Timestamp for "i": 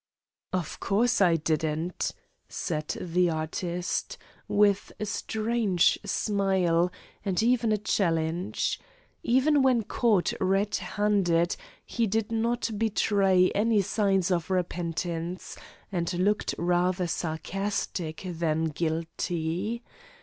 1.21-1.35